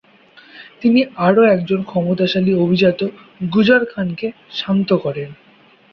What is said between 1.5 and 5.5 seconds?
একজন ক্ষমতাশালী অভিজাত গুজর খানকে শান্ত করেন।